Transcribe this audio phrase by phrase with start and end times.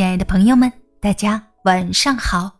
[0.00, 2.50] 亲爱的朋友们，大家晚上好，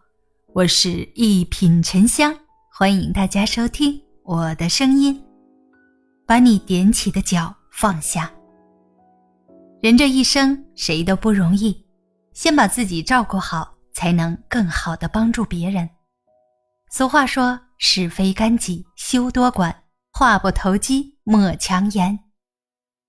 [0.52, 2.38] 我是一品沉香，
[2.70, 5.24] 欢迎大家收听我的声音。
[6.26, 8.30] 把你踮起的脚放下。
[9.80, 11.82] 人这一生谁都不容易，
[12.34, 15.88] 先把自己照顾好，才能更好的帮助别人。
[16.90, 19.74] 俗话说：“是非干己休多管，
[20.12, 22.18] 话不投机莫强言。”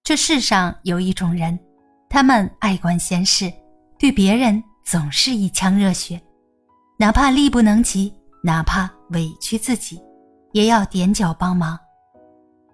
[0.05, 1.59] 这世上有一种人，
[2.09, 3.52] 他们爱管闲事。
[4.02, 6.19] 对别人总是一腔热血，
[6.97, 8.11] 哪怕力不能及，
[8.43, 10.01] 哪怕委屈自己，
[10.54, 11.77] 也要踮脚帮忙。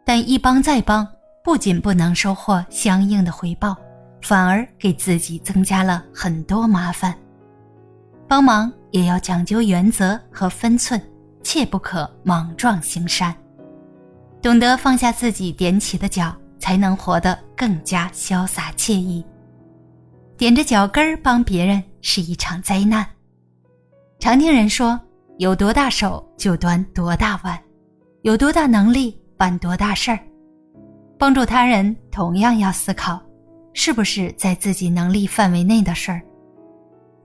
[0.06, 1.06] 但一帮再帮，
[1.44, 3.76] 不仅不能收获相应的回报，
[4.22, 7.14] 反而给自己增加了很多麻烦。
[8.26, 11.02] 帮忙也要讲究原则和分寸，
[11.44, 13.36] 切不可莽撞行善。
[14.42, 19.22] 懂得放下自己踮起的脚，才能活得更加潇洒惬意。
[20.38, 23.06] 踮着脚跟儿帮别人是一场灾难。
[24.20, 25.00] 常听人说，
[25.40, 27.60] 有多大手就端多大碗，
[28.22, 30.20] 有多大能力办多大事儿。
[31.18, 33.20] 帮助他人同样要思考，
[33.74, 36.22] 是不是在自己能力范围内的事儿。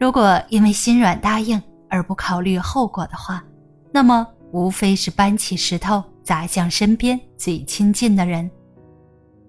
[0.00, 3.44] 如果因为心软答应而不考虑后果的话，
[3.92, 8.50] 那么无非是搬起石头砸向身边最亲近的人。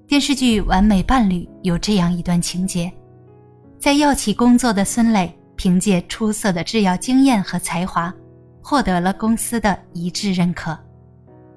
[0.06, 2.92] 电视剧《完美伴侣》有这样一段情节。
[3.84, 8.14] 在药企工作的孙磊，凭借出色的制药经验和才华，
[8.62, 10.80] 获得了公司的一致认可。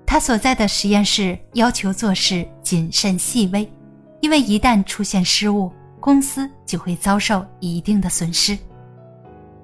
[0.05, 3.73] 他所在的实验室要求做事谨慎细微，
[4.21, 8.59] 因为一旦出现失误，公司就会遭受一定的损失。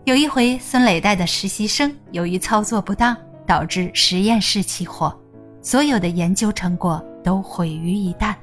[0.04, 5.12] 有一回，孙磊带的实习生由于操作不当，导致实验室起火，
[5.60, 8.36] 所有的研究成果都毁于一旦。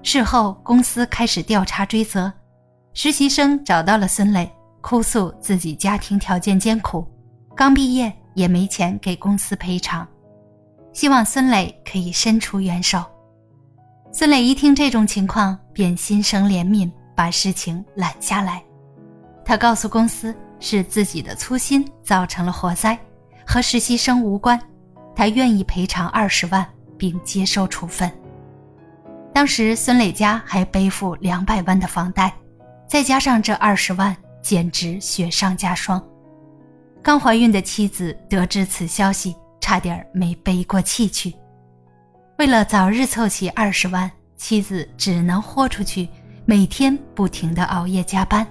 [0.00, 2.32] 事后，公司开始调查追责。
[2.92, 7.06] 实习生找到了孙磊，哭诉自己家庭条件艰苦，
[7.54, 10.06] 刚毕业也没钱给公司赔偿，
[10.92, 13.02] 希望孙磊可以伸出援手。
[14.12, 18.60] 孙磊一听这种情况，便心生怜悯，把事情揽下来。
[19.44, 22.98] 他告诉公司是自己的粗心造成了火灾，
[23.46, 24.60] 和实习生无关，
[25.14, 26.68] 他愿意赔偿二十万，
[26.98, 28.10] 并接受处分。
[29.32, 32.34] 当时孙磊家还背负两百万的房贷。
[32.90, 36.04] 再加上这二十万，简直雪上加霜。
[37.00, 41.32] 刚怀孕的妻子得知此消息，差点没背过气去。
[42.38, 46.08] 为了早日凑齐二十万，妻子只能豁出去，
[46.44, 48.44] 每天不停的熬夜加班。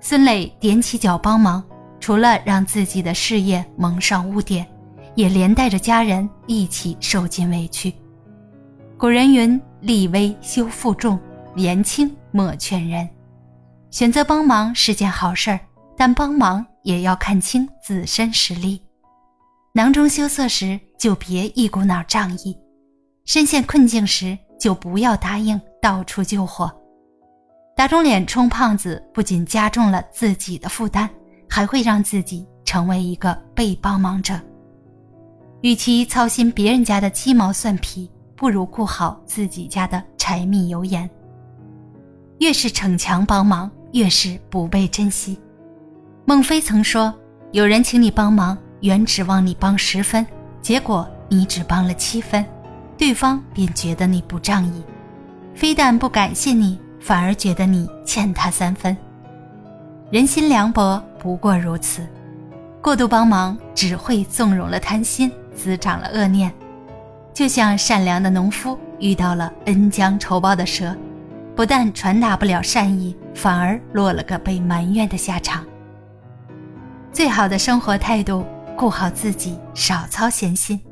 [0.00, 1.62] 孙磊踮起脚帮忙，
[2.00, 4.66] 除了让自己的事业蒙上污点，
[5.14, 7.94] 也连带着家人一起受尽委屈。
[8.98, 11.16] 古人云：“立威修负重，
[11.54, 13.08] 言轻莫劝人。”
[13.96, 15.58] 选择帮忙是件好事儿，
[15.96, 18.82] 但帮忙也要看清自身实力。
[19.72, 22.54] 囊中羞涩时，就别一股脑仗义；
[23.24, 26.70] 深陷困境时，就不要答应到处救火。
[27.74, 31.08] 打肿脸充胖子，不仅加重了自己的负担，
[31.48, 34.38] 还会让自己成为一个被帮忙者。
[35.62, 41.08] 与其操心别人家的鸡毛蒜皮，不如顾好自己家的柴米油盐。
[42.40, 43.70] 越是逞强帮忙。
[43.92, 45.38] 越是不被珍惜。
[46.24, 47.14] 孟非曾说
[47.52, 50.26] ：“有人请你帮忙，原指望你帮十分，
[50.60, 52.44] 结果你只帮了七分，
[52.98, 54.82] 对方便觉得你不仗义，
[55.54, 58.96] 非但不感谢你，反而觉得你欠他三分。
[60.10, 62.06] 人心凉薄不过如此，
[62.82, 66.52] 过度帮忙只会纵容了贪心，滋长了恶念。
[67.32, 70.96] 就像善良的农夫遇到了恩将仇报的蛇。”
[71.56, 75.64] 不但传达不了善意，反而落了个被埋怨的下场。
[77.12, 80.78] 最好的生活态度，顾好自己，少操闲心。《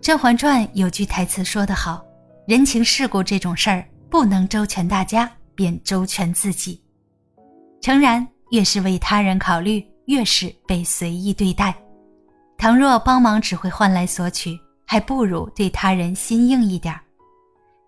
[0.00, 2.04] 甄嬛传》有句台词说得好
[2.48, 6.82] ：“人情世故这种事儿，不能周全大家，便周全自己。”
[7.80, 11.72] 诚然，越是为他人考虑，越是被随意对待。
[12.58, 16.92] 倘若帮忙只会换来索取，还不如对他人心硬一点。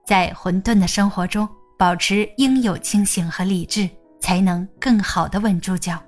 [0.07, 1.49] 在混沌的生活中。
[1.79, 3.89] 保持应有清醒和理智，
[4.21, 5.99] 才能更好的稳住脚。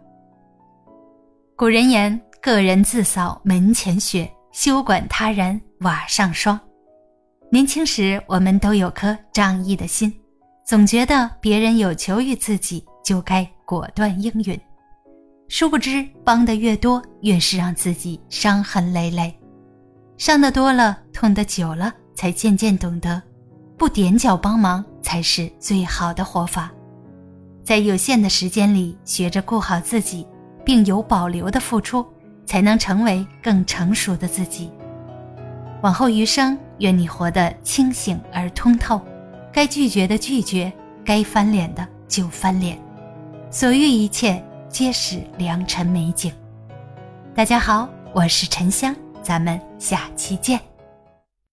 [1.56, 6.58] 古人言：“个人自扫门前雪，休管他人瓦上霜。”
[7.50, 10.12] 年轻时，我们都有颗仗义的心，
[10.64, 14.60] 总觉得别人有求于自己，就该果断应允。
[15.48, 19.32] 殊不知，帮的越多，越是让自己伤痕累累。
[20.18, 23.22] 伤的多了，痛的久了，才渐渐懂得，
[23.76, 24.84] 不踮脚帮忙。
[25.06, 26.68] 才是最好的活法。
[27.62, 30.26] 在有限的时间里学着顾好自己，
[30.64, 32.04] 并有保留的付出，
[32.44, 34.68] 才能成为更成熟的自己。
[35.80, 39.00] 往后余生，愿你活得清醒而通透，
[39.52, 40.72] 该拒绝的拒绝，
[41.04, 42.76] 该翻脸的就翻脸，
[43.48, 46.32] 所遇一切皆是良辰美景。
[47.32, 48.92] 大家好，我是沉香，
[49.22, 50.60] 咱们下期见。